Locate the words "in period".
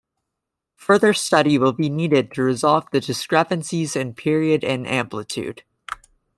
3.95-4.63